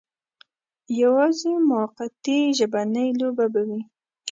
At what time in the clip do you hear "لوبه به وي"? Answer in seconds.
3.19-3.81